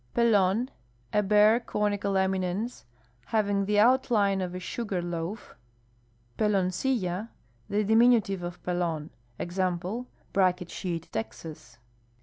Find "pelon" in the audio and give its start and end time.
8.63-9.11